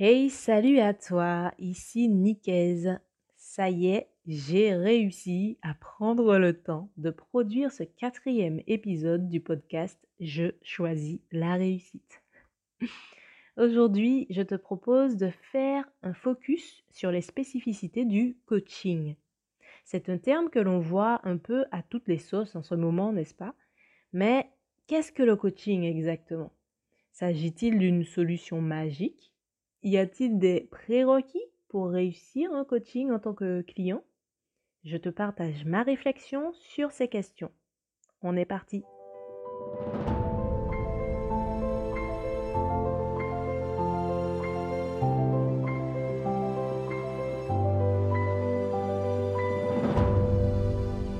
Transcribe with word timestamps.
Hey, 0.00 0.30
salut 0.30 0.78
à 0.78 0.94
toi, 0.94 1.52
ici 1.58 2.08
Nikaise. 2.08 3.00
Ça 3.36 3.68
y 3.68 3.88
est, 3.88 4.08
j'ai 4.28 4.72
réussi 4.76 5.58
à 5.60 5.74
prendre 5.74 6.38
le 6.38 6.52
temps 6.52 6.88
de 6.98 7.10
produire 7.10 7.72
ce 7.72 7.82
quatrième 7.82 8.62
épisode 8.68 9.28
du 9.28 9.40
podcast 9.40 9.98
Je 10.20 10.52
choisis 10.62 11.18
la 11.32 11.54
réussite. 11.54 12.22
Aujourd'hui, 13.56 14.28
je 14.30 14.42
te 14.42 14.54
propose 14.54 15.16
de 15.16 15.30
faire 15.50 15.84
un 16.04 16.14
focus 16.14 16.84
sur 16.90 17.10
les 17.10 17.20
spécificités 17.20 18.04
du 18.04 18.36
coaching. 18.46 19.16
C'est 19.84 20.08
un 20.08 20.18
terme 20.18 20.48
que 20.48 20.60
l'on 20.60 20.78
voit 20.78 21.20
un 21.24 21.38
peu 21.38 21.64
à 21.72 21.82
toutes 21.82 22.06
les 22.06 22.18
sauces 22.18 22.54
en 22.54 22.62
ce 22.62 22.76
moment, 22.76 23.12
n'est-ce 23.12 23.34
pas? 23.34 23.56
Mais 24.12 24.48
qu'est-ce 24.86 25.10
que 25.10 25.24
le 25.24 25.34
coaching 25.34 25.82
exactement? 25.82 26.52
S'agit-il 27.10 27.80
d'une 27.80 28.04
solution 28.04 28.60
magique 28.60 29.32
y 29.82 29.96
a-t-il 29.96 30.38
des 30.38 30.68
prérequis 30.70 31.44
pour 31.68 31.88
réussir 31.88 32.52
un 32.52 32.64
coaching 32.64 33.10
en 33.10 33.18
tant 33.18 33.34
que 33.34 33.62
client? 33.62 34.02
Je 34.84 34.96
te 34.96 35.08
partage 35.08 35.64
ma 35.64 35.82
réflexion 35.82 36.52
sur 36.52 36.92
ces 36.92 37.08
questions. 37.08 37.50
On 38.22 38.36
est 38.36 38.44
parti. 38.44 38.84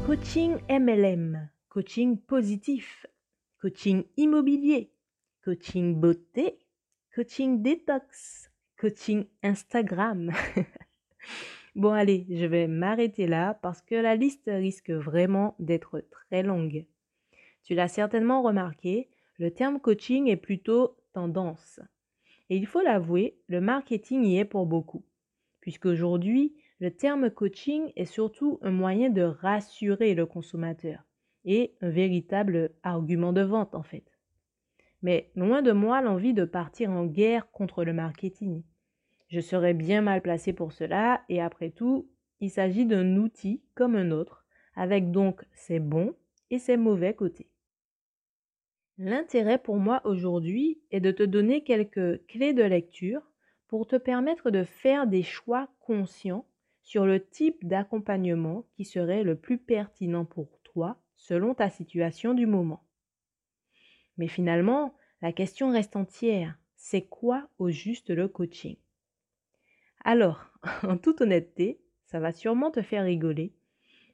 Coaching 0.06 0.56
MLM, 0.68 1.48
coaching 1.68 2.18
positif, 2.18 3.06
coaching 3.60 4.04
immobilier, 4.16 4.90
coaching 5.44 6.00
beauté, 6.00 6.58
coaching 7.18 7.62
détox, 7.62 8.48
coaching 8.76 9.26
Instagram. 9.42 10.30
bon 11.74 11.90
allez, 11.90 12.24
je 12.30 12.44
vais 12.46 12.68
m'arrêter 12.68 13.26
là 13.26 13.54
parce 13.54 13.82
que 13.82 13.96
la 13.96 14.14
liste 14.14 14.44
risque 14.46 14.92
vraiment 14.92 15.56
d'être 15.58 16.04
très 16.12 16.44
longue. 16.44 16.86
Tu 17.64 17.74
l'as 17.74 17.88
certainement 17.88 18.40
remarqué, 18.40 19.08
le 19.36 19.50
terme 19.50 19.80
coaching 19.80 20.28
est 20.28 20.36
plutôt 20.36 20.96
tendance. 21.12 21.80
Et 22.50 22.56
il 22.56 22.68
faut 22.68 22.82
l'avouer, 22.82 23.36
le 23.48 23.60
marketing 23.60 24.22
y 24.22 24.38
est 24.38 24.44
pour 24.44 24.66
beaucoup. 24.66 25.04
Puisqu'aujourd'hui, 25.60 26.54
le 26.78 26.92
terme 26.92 27.30
coaching 27.30 27.90
est 27.96 28.04
surtout 28.04 28.60
un 28.62 28.70
moyen 28.70 29.10
de 29.10 29.22
rassurer 29.22 30.14
le 30.14 30.24
consommateur 30.24 31.02
et 31.44 31.74
un 31.80 31.90
véritable 31.90 32.70
argument 32.84 33.32
de 33.32 33.42
vente 33.42 33.74
en 33.74 33.82
fait. 33.82 34.17
Mais 35.02 35.30
loin 35.36 35.62
de 35.62 35.72
moi 35.72 36.00
l'envie 36.00 36.34
de 36.34 36.44
partir 36.44 36.90
en 36.90 37.06
guerre 37.06 37.50
contre 37.50 37.84
le 37.84 37.92
marketing. 37.92 38.62
Je 39.28 39.40
serais 39.40 39.74
bien 39.74 40.00
mal 40.00 40.22
placé 40.22 40.52
pour 40.52 40.72
cela 40.72 41.22
et 41.28 41.40
après 41.40 41.70
tout, 41.70 42.08
il 42.40 42.50
s'agit 42.50 42.86
d'un 42.86 43.16
outil 43.16 43.62
comme 43.74 43.94
un 43.94 44.10
autre, 44.10 44.46
avec 44.74 45.10
donc 45.10 45.44
ses 45.52 45.80
bons 45.80 46.14
et 46.50 46.58
ses 46.58 46.76
mauvais 46.76 47.14
côtés. 47.14 47.50
L'intérêt 48.96 49.58
pour 49.58 49.76
moi 49.76 50.00
aujourd'hui 50.04 50.80
est 50.90 51.00
de 51.00 51.12
te 51.12 51.22
donner 51.22 51.62
quelques 51.62 52.26
clés 52.26 52.52
de 52.52 52.64
lecture 52.64 53.22
pour 53.68 53.86
te 53.86 53.96
permettre 53.96 54.50
de 54.50 54.64
faire 54.64 55.06
des 55.06 55.22
choix 55.22 55.68
conscients 55.80 56.46
sur 56.82 57.04
le 57.04 57.24
type 57.24 57.66
d'accompagnement 57.66 58.64
qui 58.72 58.84
serait 58.84 59.22
le 59.22 59.36
plus 59.36 59.58
pertinent 59.58 60.24
pour 60.24 60.58
toi 60.64 60.96
selon 61.16 61.54
ta 61.54 61.68
situation 61.68 62.34
du 62.34 62.46
moment. 62.46 62.82
Mais 64.18 64.28
finalement, 64.28 64.94
la 65.22 65.32
question 65.32 65.70
reste 65.70 65.96
entière. 65.96 66.58
C'est 66.76 67.02
quoi 67.02 67.48
au 67.58 67.70
juste 67.70 68.10
le 68.10 68.28
coaching? 68.28 68.76
Alors, 70.04 70.44
en 70.82 70.96
toute 70.96 71.20
honnêteté, 71.20 71.80
ça 72.04 72.20
va 72.20 72.32
sûrement 72.32 72.70
te 72.70 72.82
faire 72.82 73.04
rigoler, 73.04 73.52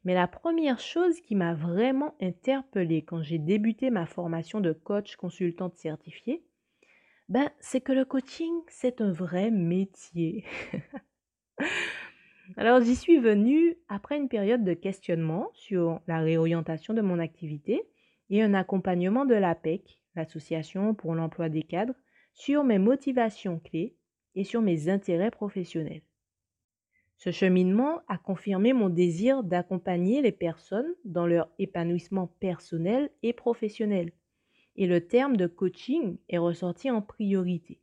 mais 0.04 0.14
la 0.14 0.26
première 0.26 0.80
chose 0.80 1.20
qui 1.20 1.34
m'a 1.34 1.54
vraiment 1.54 2.14
interpellée 2.20 3.02
quand 3.02 3.22
j'ai 3.22 3.38
débuté 3.38 3.90
ma 3.90 4.06
formation 4.06 4.60
de 4.60 4.72
coach 4.72 5.16
consultante 5.16 5.76
certifiée, 5.76 6.44
ben, 7.28 7.50
c'est 7.58 7.80
que 7.80 7.92
le 7.92 8.04
coaching, 8.04 8.52
c'est 8.68 9.00
un 9.00 9.12
vrai 9.12 9.50
métier. 9.50 10.44
Alors 12.58 12.82
j'y 12.82 12.94
suis 12.94 13.18
venue 13.18 13.78
après 13.88 14.18
une 14.18 14.28
période 14.28 14.64
de 14.64 14.74
questionnement 14.74 15.48
sur 15.54 16.00
la 16.06 16.18
réorientation 16.20 16.92
de 16.92 17.00
mon 17.00 17.18
activité 17.18 17.88
et 18.30 18.42
un 18.42 18.54
accompagnement 18.54 19.24
de 19.24 19.34
l'APEC, 19.34 20.00
l'Association 20.14 20.94
pour 20.94 21.14
l'emploi 21.14 21.48
des 21.48 21.62
cadres, 21.62 21.94
sur 22.32 22.64
mes 22.64 22.78
motivations 22.78 23.58
clés 23.58 23.96
et 24.34 24.44
sur 24.44 24.60
mes 24.62 24.88
intérêts 24.88 25.30
professionnels. 25.30 26.02
Ce 27.16 27.30
cheminement 27.30 28.00
a 28.08 28.18
confirmé 28.18 28.72
mon 28.72 28.88
désir 28.88 29.44
d'accompagner 29.44 30.20
les 30.20 30.32
personnes 30.32 30.94
dans 31.04 31.26
leur 31.26 31.48
épanouissement 31.58 32.26
personnel 32.40 33.10
et 33.22 33.32
professionnel. 33.32 34.12
Et 34.76 34.86
le 34.86 35.06
terme 35.06 35.36
de 35.36 35.46
coaching 35.46 36.18
est 36.28 36.38
ressorti 36.38 36.90
en 36.90 37.00
priorité. 37.00 37.80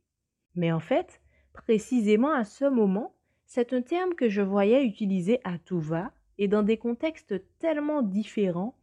Mais 0.54 0.70
en 0.70 0.80
fait, 0.80 1.22
précisément 1.52 2.32
à 2.32 2.44
ce 2.44 2.66
moment, 2.66 3.14
c'est 3.46 3.72
un 3.72 3.82
terme 3.82 4.14
que 4.14 4.28
je 4.28 4.42
voyais 4.42 4.84
utilisé 4.84 5.40
à 5.44 5.58
tout 5.58 5.80
va 5.80 6.12
et 6.38 6.48
dans 6.48 6.62
des 6.62 6.76
contextes 6.76 7.34
tellement 7.58 8.02
différents 8.02 8.76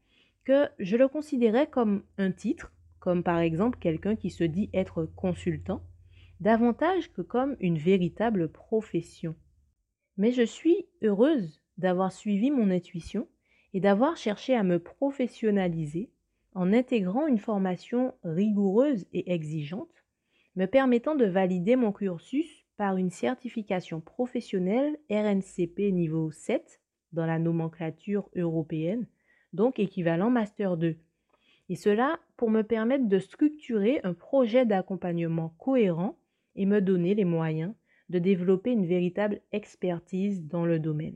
que 0.49 0.67
je 0.79 0.97
le 0.97 1.07
considérais 1.07 1.67
comme 1.67 2.01
un 2.17 2.31
titre, 2.31 2.73
comme 2.97 3.21
par 3.21 3.37
exemple 3.37 3.77
quelqu'un 3.77 4.15
qui 4.15 4.31
se 4.31 4.43
dit 4.43 4.71
être 4.73 5.05
consultant, 5.15 5.83
davantage 6.39 7.13
que 7.13 7.21
comme 7.21 7.55
une 7.59 7.77
véritable 7.77 8.51
profession. 8.51 9.35
Mais 10.17 10.31
je 10.31 10.41
suis 10.41 10.87
heureuse 11.03 11.61
d'avoir 11.77 12.11
suivi 12.11 12.49
mon 12.49 12.71
intuition 12.71 13.27
et 13.75 13.79
d'avoir 13.79 14.17
cherché 14.17 14.55
à 14.55 14.63
me 14.63 14.79
professionnaliser 14.79 16.09
en 16.55 16.73
intégrant 16.73 17.27
une 17.27 17.37
formation 17.37 18.15
rigoureuse 18.23 19.05
et 19.13 19.31
exigeante, 19.31 20.03
me 20.55 20.65
permettant 20.65 21.13
de 21.13 21.25
valider 21.25 21.75
mon 21.75 21.91
cursus 21.91 22.65
par 22.75 22.97
une 22.97 23.11
certification 23.11 24.01
professionnelle 24.01 24.97
RNCP 25.11 25.91
niveau 25.91 26.31
7 26.31 26.81
dans 27.13 27.27
la 27.27 27.37
nomenclature 27.37 28.31
européenne, 28.35 29.05
donc 29.53 29.79
équivalent 29.79 30.29
Master 30.29 30.77
2. 30.77 30.95
Et 31.69 31.75
cela 31.75 32.19
pour 32.37 32.49
me 32.49 32.63
permettre 32.63 33.07
de 33.07 33.19
structurer 33.19 33.99
un 34.03 34.13
projet 34.13 34.65
d'accompagnement 34.65 35.49
cohérent 35.59 36.17
et 36.55 36.65
me 36.65 36.81
donner 36.81 37.15
les 37.15 37.25
moyens 37.25 37.73
de 38.09 38.19
développer 38.19 38.71
une 38.71 38.87
véritable 38.87 39.39
expertise 39.51 40.43
dans 40.47 40.65
le 40.65 40.79
domaine. 40.79 41.15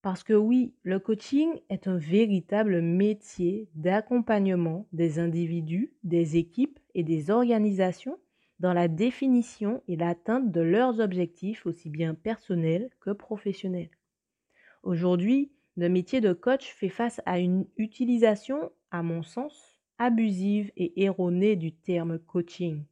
Parce 0.00 0.24
que 0.24 0.32
oui, 0.32 0.74
le 0.82 0.98
coaching 0.98 1.60
est 1.68 1.86
un 1.86 1.96
véritable 1.96 2.80
métier 2.80 3.68
d'accompagnement 3.74 4.88
des 4.92 5.20
individus, 5.20 5.92
des 6.02 6.36
équipes 6.36 6.80
et 6.94 7.04
des 7.04 7.30
organisations 7.30 8.18
dans 8.58 8.72
la 8.72 8.88
définition 8.88 9.82
et 9.86 9.96
l'atteinte 9.96 10.50
de 10.50 10.60
leurs 10.60 10.98
objectifs 10.98 11.66
aussi 11.66 11.88
bien 11.88 12.14
personnels 12.14 12.90
que 13.00 13.10
professionnels. 13.10 13.90
Aujourd'hui, 14.82 15.52
le 15.76 15.88
métier 15.88 16.20
de 16.20 16.32
coach 16.32 16.72
fait 16.74 16.88
face 16.88 17.20
à 17.24 17.38
une 17.38 17.66
utilisation, 17.76 18.70
à 18.90 19.02
mon 19.02 19.22
sens, 19.22 19.80
abusive 19.98 20.70
et 20.76 21.04
erronée 21.04 21.56
du 21.56 21.72
terme 21.72 22.18
coaching, 22.18 22.84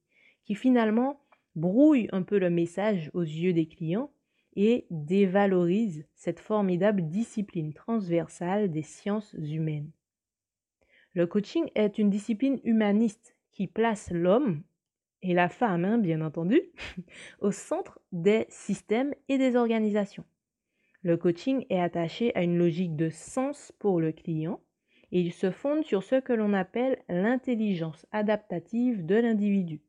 qui 0.44 0.54
finalement 0.54 1.20
brouille 1.56 2.08
un 2.12 2.22
peu 2.22 2.38
le 2.38 2.50
message 2.50 3.10
aux 3.12 3.22
yeux 3.22 3.52
des 3.52 3.66
clients 3.66 4.10
et 4.56 4.86
dévalorise 4.90 6.06
cette 6.14 6.40
formidable 6.40 7.08
discipline 7.08 7.72
transversale 7.72 8.70
des 8.70 8.82
sciences 8.82 9.34
humaines. 9.34 9.90
Le 11.14 11.26
coaching 11.26 11.68
est 11.74 11.98
une 11.98 12.10
discipline 12.10 12.60
humaniste 12.64 13.36
qui 13.52 13.66
place 13.66 14.10
l'homme 14.10 14.62
et 15.22 15.34
la 15.34 15.48
femme, 15.48 15.84
hein, 15.84 15.98
bien 15.98 16.20
entendu, 16.22 16.60
au 17.40 17.50
centre 17.50 18.00
des 18.12 18.46
systèmes 18.48 19.12
et 19.28 19.36
des 19.36 19.56
organisations. 19.56 20.24
Le 21.02 21.16
coaching 21.16 21.64
est 21.70 21.80
attaché 21.80 22.34
à 22.36 22.42
une 22.42 22.58
logique 22.58 22.94
de 22.94 23.08
sens 23.08 23.72
pour 23.78 24.00
le 24.00 24.12
client 24.12 24.60
et 25.12 25.20
il 25.20 25.32
se 25.32 25.50
fonde 25.50 25.84
sur 25.84 26.02
ce 26.02 26.16
que 26.16 26.32
l'on 26.32 26.52
appelle 26.52 27.02
l'intelligence 27.08 28.06
adaptative 28.12 29.04
de 29.06 29.16
l'individu. 29.16 29.82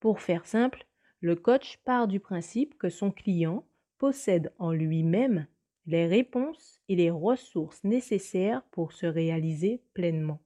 Pour 0.00 0.20
faire 0.20 0.46
simple, 0.46 0.86
le 1.20 1.36
coach 1.36 1.78
part 1.84 2.08
du 2.08 2.18
principe 2.18 2.76
que 2.78 2.88
son 2.88 3.10
client 3.10 3.64
possède 3.98 4.52
en 4.58 4.72
lui-même 4.72 5.46
les 5.86 6.06
réponses 6.06 6.80
et 6.88 6.96
les 6.96 7.10
ressources 7.10 7.84
nécessaires 7.84 8.62
pour 8.72 8.92
se 8.92 9.06
réaliser 9.06 9.82
pleinement. 9.94 10.40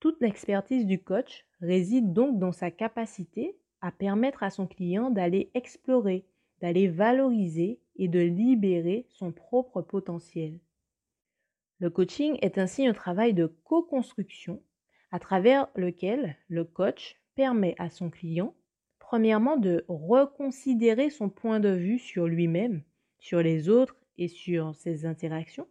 Toute 0.00 0.20
l'expertise 0.20 0.86
du 0.86 1.02
coach 1.02 1.44
réside 1.60 2.12
donc 2.12 2.38
dans 2.38 2.52
sa 2.52 2.70
capacité 2.70 3.58
à 3.80 3.92
permettre 3.92 4.42
à 4.42 4.50
son 4.50 4.66
client 4.66 5.10
d'aller 5.10 5.50
explorer, 5.54 6.24
d'aller 6.60 6.88
valoriser 6.88 7.81
et 7.96 8.08
de 8.08 8.20
libérer 8.20 9.06
son 9.10 9.32
propre 9.32 9.82
potentiel. 9.82 10.58
Le 11.78 11.90
coaching 11.90 12.38
est 12.42 12.58
ainsi 12.58 12.86
un 12.86 12.92
travail 12.92 13.34
de 13.34 13.46
co-construction 13.64 14.62
à 15.10 15.18
travers 15.18 15.68
lequel 15.74 16.36
le 16.48 16.64
coach 16.64 17.20
permet 17.34 17.74
à 17.78 17.90
son 17.90 18.10
client 18.10 18.54
premièrement 19.12 19.58
de 19.58 19.84
reconsidérer 19.88 21.10
son 21.10 21.28
point 21.28 21.60
de 21.60 21.68
vue 21.68 21.98
sur 21.98 22.26
lui-même, 22.26 22.82
sur 23.18 23.42
les 23.42 23.68
autres 23.68 23.96
et 24.16 24.28
sur 24.28 24.74
ses 24.74 25.04
interactions. 25.04 25.68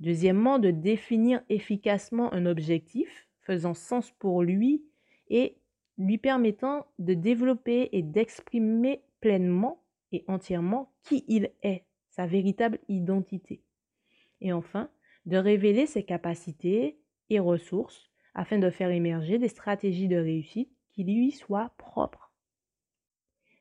Deuxièmement, 0.00 0.58
de 0.58 0.72
définir 0.72 1.40
efficacement 1.48 2.32
un 2.32 2.46
objectif 2.46 3.28
faisant 3.42 3.74
sens 3.74 4.10
pour 4.10 4.42
lui 4.42 4.82
et 5.28 5.56
lui 5.98 6.18
permettant 6.18 6.86
de 6.98 7.14
développer 7.14 7.90
et 7.92 8.02
d'exprimer 8.02 9.02
pleinement 9.20 9.80
et 10.12 10.24
entièrement 10.28 10.92
qui 11.02 11.24
il 11.28 11.50
est, 11.62 11.84
sa 12.10 12.26
véritable 12.26 12.78
identité. 12.88 13.62
Et 14.40 14.52
enfin, 14.52 14.90
de 15.26 15.36
révéler 15.36 15.86
ses 15.86 16.04
capacités 16.04 16.98
et 17.30 17.38
ressources 17.38 18.10
afin 18.34 18.58
de 18.58 18.70
faire 18.70 18.90
émerger 18.90 19.38
des 19.38 19.48
stratégies 19.48 20.08
de 20.08 20.16
réussite 20.16 20.70
qui 20.92 21.04
lui 21.04 21.30
soient 21.32 21.72
propres. 21.76 22.32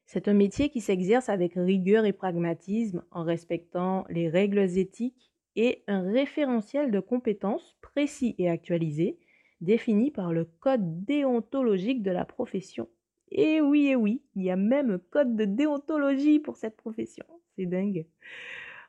C'est 0.05 0.29
un 0.29 0.33
métier 0.33 0.69
qui 0.69 0.79
s'exerce 0.79 1.27
avec 1.27 1.53
rigueur 1.55 2.05
et 2.05 2.13
pragmatisme 2.13 3.03
en 3.11 3.23
respectant 3.23 4.05
les 4.09 4.29
règles 4.29 4.77
éthiques 4.77 5.31
et 5.57 5.83
un 5.87 6.01
référentiel 6.01 6.91
de 6.91 6.99
compétences 6.99 7.75
précis 7.81 8.35
et 8.37 8.49
actualisé 8.49 9.19
défini 9.59 10.11
par 10.11 10.31
le 10.31 10.45
code 10.45 11.03
déontologique 11.03 12.03
de 12.03 12.11
la 12.11 12.25
profession. 12.25 12.87
Et 13.31 13.61
oui, 13.61 13.87
et 13.87 13.95
oui, 13.95 14.21
il 14.35 14.43
y 14.43 14.51
a 14.51 14.55
même 14.55 14.99
code 15.09 15.35
de 15.35 15.45
déontologie 15.45 16.39
pour 16.39 16.57
cette 16.57 16.77
profession. 16.77 17.25
C'est 17.55 17.65
dingue. 17.65 18.05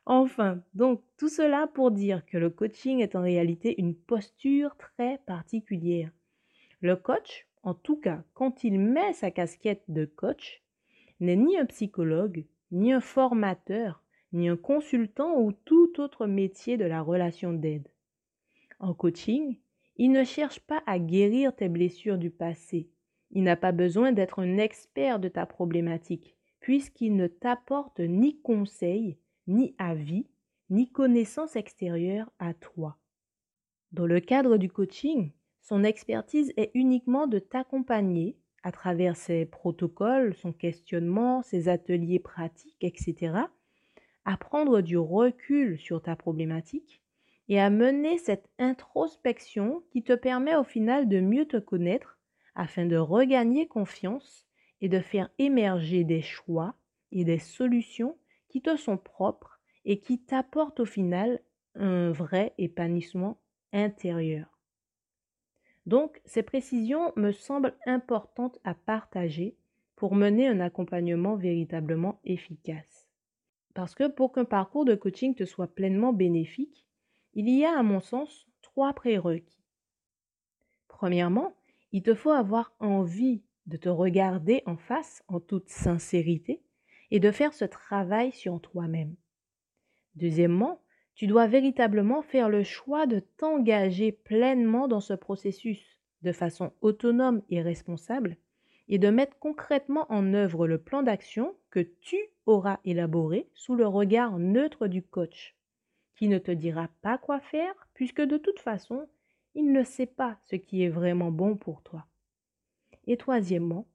Enfin, 0.06 0.62
donc 0.74 1.02
tout 1.18 1.28
cela 1.28 1.66
pour 1.66 1.90
dire 1.90 2.24
que 2.24 2.38
le 2.38 2.48
coaching 2.48 3.00
est 3.00 3.14
en 3.14 3.22
réalité 3.22 3.78
une 3.78 3.94
posture 3.94 4.74
très 4.76 5.18
particulière. 5.26 6.10
Le 6.80 6.96
coach, 6.96 7.46
en 7.62 7.74
tout 7.74 7.96
cas 7.96 8.22
quand 8.32 8.64
il 8.64 8.80
met 8.80 9.12
sa 9.12 9.30
casquette 9.30 9.84
de 9.88 10.06
coach, 10.06 10.62
n'est 11.20 11.36
ni 11.36 11.58
un 11.58 11.66
psychologue, 11.66 12.46
ni 12.70 12.92
un 12.92 13.00
formateur, 13.00 14.02
ni 14.32 14.48
un 14.48 14.56
consultant 14.56 15.40
ou 15.40 15.52
tout 15.52 16.00
autre 16.00 16.26
métier 16.26 16.76
de 16.76 16.84
la 16.84 17.02
relation 17.02 17.52
d'aide. 17.52 17.88
En 18.78 18.94
coaching, 18.94 19.58
il 19.96 20.12
ne 20.12 20.24
cherche 20.24 20.60
pas 20.60 20.82
à 20.86 20.98
guérir 20.98 21.54
tes 21.54 21.68
blessures 21.68 22.18
du 22.18 22.30
passé. 22.30 22.88
Il 23.30 23.42
n'a 23.42 23.56
pas 23.56 23.72
besoin 23.72 24.12
d'être 24.12 24.40
un 24.40 24.58
expert 24.58 25.18
de 25.18 25.28
ta 25.28 25.46
problématique, 25.46 26.36
puisqu'il 26.60 27.16
ne 27.16 27.26
t'apporte 27.26 28.00
ni 28.00 28.40
conseil, 28.40 29.18
ni 29.46 29.74
avis, 29.78 30.26
ni 30.70 30.90
connaissance 30.90 31.56
extérieure 31.56 32.30
à 32.38 32.54
toi. 32.54 32.98
Dans 33.92 34.06
le 34.06 34.20
cadre 34.20 34.56
du 34.56 34.68
coaching, 34.70 35.32
son 35.60 35.84
expertise 35.84 36.52
est 36.56 36.70
uniquement 36.74 37.26
de 37.26 37.38
t'accompagner 37.38 38.36
à 38.62 38.72
travers 38.72 39.16
ses 39.16 39.46
protocoles, 39.46 40.34
son 40.34 40.52
questionnement, 40.52 41.42
ses 41.42 41.68
ateliers 41.68 42.18
pratiques, 42.18 42.82
etc., 42.82 43.34
à 44.24 44.36
prendre 44.36 44.82
du 44.82 44.98
recul 44.98 45.78
sur 45.78 46.02
ta 46.02 46.16
problématique 46.16 47.02
et 47.48 47.58
à 47.60 47.70
mener 47.70 48.18
cette 48.18 48.48
introspection 48.58 49.82
qui 49.90 50.02
te 50.02 50.12
permet 50.12 50.54
au 50.54 50.64
final 50.64 51.08
de 51.08 51.20
mieux 51.20 51.46
te 51.46 51.56
connaître 51.56 52.17
afin 52.58 52.86
de 52.86 52.96
regagner 52.96 53.68
confiance 53.68 54.46
et 54.80 54.88
de 54.88 55.00
faire 55.00 55.30
émerger 55.38 56.04
des 56.04 56.20
choix 56.20 56.74
et 57.12 57.24
des 57.24 57.38
solutions 57.38 58.18
qui 58.48 58.60
te 58.60 58.76
sont 58.76 58.98
propres 58.98 59.60
et 59.84 60.00
qui 60.00 60.18
t'apportent 60.18 60.80
au 60.80 60.84
final 60.84 61.40
un 61.76 62.10
vrai 62.10 62.54
épanouissement 62.58 63.40
intérieur. 63.72 64.58
Donc, 65.86 66.20
ces 66.24 66.42
précisions 66.42 67.12
me 67.16 67.30
semblent 67.30 67.76
importantes 67.86 68.58
à 68.64 68.74
partager 68.74 69.56
pour 69.94 70.16
mener 70.16 70.48
un 70.48 70.60
accompagnement 70.60 71.36
véritablement 71.36 72.20
efficace. 72.24 73.08
Parce 73.72 73.94
que 73.94 74.08
pour 74.08 74.32
qu'un 74.32 74.44
parcours 74.44 74.84
de 74.84 74.96
coaching 74.96 75.34
te 75.36 75.44
soit 75.44 75.72
pleinement 75.74 76.12
bénéfique, 76.12 76.86
il 77.34 77.48
y 77.48 77.64
a 77.64 77.78
à 77.78 77.82
mon 77.84 78.00
sens 78.00 78.48
trois 78.62 78.92
prérequis. 78.92 79.62
Premièrement, 80.88 81.54
il 81.92 82.02
te 82.02 82.14
faut 82.14 82.30
avoir 82.30 82.74
envie 82.80 83.42
de 83.66 83.76
te 83.76 83.88
regarder 83.88 84.62
en 84.66 84.76
face 84.76 85.22
en 85.28 85.40
toute 85.40 85.68
sincérité 85.68 86.62
et 87.10 87.20
de 87.20 87.30
faire 87.30 87.54
ce 87.54 87.64
travail 87.64 88.32
sur 88.32 88.60
toi-même. 88.60 89.14
Deuxièmement, 90.14 90.80
tu 91.14 91.26
dois 91.26 91.46
véritablement 91.46 92.22
faire 92.22 92.48
le 92.48 92.62
choix 92.62 93.06
de 93.06 93.20
t'engager 93.20 94.12
pleinement 94.12 94.88
dans 94.88 95.00
ce 95.00 95.14
processus 95.14 95.98
de 96.22 96.32
façon 96.32 96.72
autonome 96.80 97.42
et 97.50 97.62
responsable 97.62 98.36
et 98.88 98.98
de 98.98 99.10
mettre 99.10 99.38
concrètement 99.38 100.06
en 100.10 100.32
œuvre 100.32 100.66
le 100.66 100.78
plan 100.78 101.02
d'action 101.02 101.54
que 101.70 101.80
tu 101.80 102.16
auras 102.46 102.78
élaboré 102.84 103.48
sous 103.54 103.74
le 103.74 103.86
regard 103.86 104.38
neutre 104.38 104.86
du 104.86 105.02
coach, 105.02 105.56
qui 106.16 106.28
ne 106.28 106.38
te 106.38 106.50
dira 106.50 106.88
pas 107.02 107.18
quoi 107.18 107.40
faire 107.40 107.74
puisque 107.94 108.22
de 108.22 108.38
toute 108.38 108.60
façon, 108.60 109.08
il 109.58 109.72
ne 109.72 109.82
sait 109.82 110.06
pas 110.06 110.38
ce 110.44 110.56
qui 110.56 110.82
est 110.82 110.88
vraiment 110.88 111.30
bon 111.30 111.56
pour 111.56 111.82
toi. 111.82 112.06
Et 113.06 113.16
troisièmement, 113.16 113.86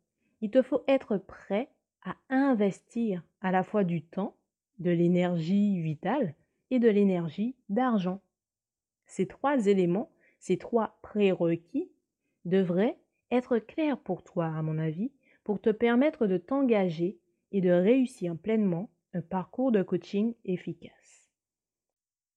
il 0.42 0.52
te 0.52 0.62
faut 0.62 0.84
être 0.88 1.18
prêt 1.18 1.70
à 2.04 2.16
investir 2.30 3.24
à 3.42 3.52
la 3.52 3.64
fois 3.64 3.84
du 3.84 4.04
temps, 4.04 4.36
de 4.80 4.92
l'énergie 4.92 5.82
vitale, 5.82 6.36
de 6.80 6.90
l'énergie 6.90 7.56
d'argent. 7.70 8.22
Ces 9.06 9.28
trois 9.28 9.68
éléments, 9.68 10.12
ces 10.40 10.58
trois 10.58 10.98
prérequis 11.02 11.90
devraient 12.46 12.98
être 13.32 13.60
clairs 13.60 13.98
pour 13.98 14.24
toi, 14.24 14.48
à 14.48 14.62
mon 14.62 14.78
avis, 14.78 15.12
pour 15.44 15.60
te 15.60 15.70
permettre 15.70 16.28
de 16.28 16.38
t'engager 16.38 17.20
et 17.52 17.62
de 17.62 17.72
réussir 17.72 18.38
pleinement 18.38 18.90
un 19.14 19.22
parcours 19.22 19.72
de 19.72 19.84
coaching 19.84 20.34
efficace. 20.46 21.03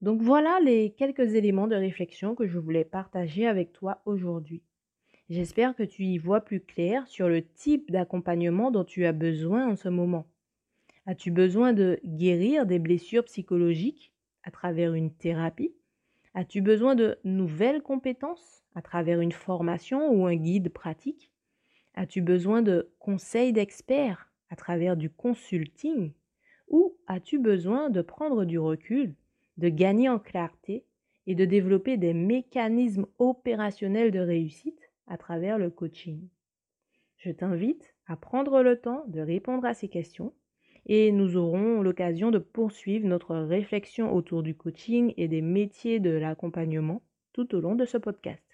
Donc 0.03 0.21
voilà 0.21 0.61
les 0.63 0.91
quelques 0.91 1.35
éléments 1.35 1.69
de 1.69 1.77
réflexion 1.77 2.35
que 2.35 2.47
je 2.47 2.59
voulais 2.59 2.85
partager 2.85 3.47
avec 3.47 3.73
toi 3.73 4.03
aujourd'hui. 4.05 4.63
J'espère 5.29 5.75
que 5.75 5.83
tu 5.83 6.05
y 6.05 6.19
vois 6.19 6.43
plus 6.43 6.61
clair 6.61 7.07
sur 7.09 7.29
le 7.29 7.43
type 7.43 7.91
d'accompagnement 7.91 8.71
dont 8.71 8.85
tu 8.85 9.07
as 9.07 9.13
besoin 9.13 9.67
en 9.69 9.77
ce 9.77 9.89
moment. 9.89 10.27
As-tu 11.07 11.31
besoin 11.31 11.73
de 11.73 11.99
guérir 12.05 12.67
des 12.67 12.79
blessures 12.79 13.25
psychologiques 13.25 14.13
à 14.43 14.51
travers 14.51 14.95
une 14.95 15.13
thérapie? 15.13 15.75
As-tu 16.35 16.61
besoin 16.61 16.95
de 16.95 17.19
nouvelles 17.25 17.83
compétences 17.83 18.65
à 18.75 18.83
travers 18.83 19.21
une 19.21 19.33
formation 19.33 20.11
ou 20.11 20.27
un 20.27 20.37
guide 20.37 20.69
pratique? 20.69 21.33
As-tu 21.95 22.21
besoin 22.21 22.61
de 22.61 22.93
conseils 22.99 23.53
d'experts 23.53 24.31
à 24.51 24.57
travers 24.57 24.97
du 24.97 25.09
consulting? 25.09 26.13
Ou 26.69 26.97
as-tu 27.07 27.39
besoin 27.39 27.89
de 27.89 28.03
prendre 28.03 28.45
du 28.45 28.59
recul, 28.59 29.15
de 29.57 29.69
gagner 29.69 30.09
en 30.09 30.19
clarté 30.19 30.85
et 31.27 31.35
de 31.35 31.45
développer 31.45 31.97
des 31.97 32.15
mécanismes 32.15 33.07
opérationnels 33.19 34.11
de 34.11 34.21
réussite 34.21 34.91
à 35.07 35.17
travers 35.17 35.59
le 35.59 35.71
coaching 35.71 36.29
Je 37.19 37.31
t'invite 37.31 37.95
à 38.07 38.17
prendre 38.17 38.63
le 38.63 38.81
temps 38.81 39.05
de 39.09 39.21
répondre 39.21 39.65
à 39.65 39.75
ces 39.75 39.89
questions 39.89 40.33
et 40.87 41.11
nous 41.11 41.37
aurons 41.37 41.83
l'occasion 41.83 42.31
de 42.31 42.39
poursuivre 42.39 43.07
notre 43.07 43.35
réflexion 43.37 44.15
autour 44.15 44.43
du 44.43 44.55
coaching 44.55 45.13
et 45.17 45.27
des 45.27 45.43
métiers 45.43 45.99
de 45.99 46.11
l'accompagnement 46.11 47.03
tout 47.33 47.55
au 47.55 47.61
long 47.61 47.75
de 47.75 47.85
ce 47.85 47.99
podcast. 47.99 48.45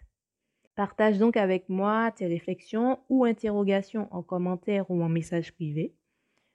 Partage 0.75 1.19
donc 1.19 1.37
avec 1.37 1.69
moi 1.69 2.11
tes 2.13 2.27
réflexions 2.27 2.99
ou 3.11 3.25
interrogations 3.25 4.09
en 4.11 4.23
commentaire 4.23 4.91
ou 4.91 5.03
en 5.03 5.09
message 5.11 5.53
privé. 5.53 5.95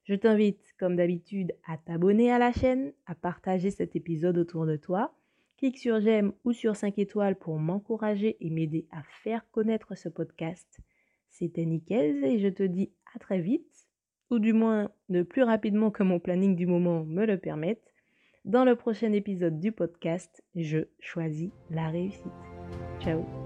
Je 0.05 0.15
t'invite, 0.15 0.66
comme 0.77 0.95
d'habitude, 0.95 1.53
à 1.65 1.77
t'abonner 1.77 2.31
à 2.31 2.39
la 2.39 2.51
chaîne, 2.51 2.93
à 3.05 3.15
partager 3.15 3.71
cet 3.71 3.95
épisode 3.95 4.37
autour 4.37 4.65
de 4.65 4.75
toi. 4.75 5.13
Clique 5.57 5.77
sur 5.77 5.99
j'aime 5.99 6.33
ou 6.43 6.53
sur 6.53 6.75
5 6.75 6.99
étoiles 6.99 7.35
pour 7.35 7.57
m'encourager 7.57 8.37
et 8.39 8.49
m'aider 8.49 8.87
à 8.91 9.01
faire 9.23 9.49
connaître 9.51 9.95
ce 9.95 10.09
podcast. 10.09 10.79
C'était 11.29 11.65
nickel 11.65 12.23
et 12.23 12.39
je 12.39 12.47
te 12.47 12.63
dis 12.63 12.91
à 13.15 13.19
très 13.19 13.39
vite 13.39 13.87
ou 14.29 14.39
du 14.39 14.53
moins 14.53 14.89
de 15.09 15.23
plus 15.23 15.43
rapidement 15.43 15.91
que 15.91 16.03
mon 16.03 16.19
planning 16.19 16.55
du 16.55 16.65
moment 16.65 17.05
me 17.05 17.25
le 17.25 17.37
permette, 17.37 17.93
dans 18.45 18.65
le 18.65 18.75
prochain 18.75 19.11
épisode 19.13 19.59
du 19.59 19.71
podcast, 19.71 20.43
je 20.55 20.87
choisis 20.99 21.51
la 21.69 21.89
réussite. 21.89 22.23
Ciao 22.99 23.36